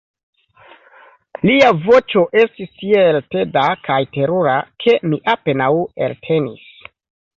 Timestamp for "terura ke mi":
4.17-5.21